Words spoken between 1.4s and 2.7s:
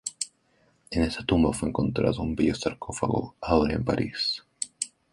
fue encontrado un bello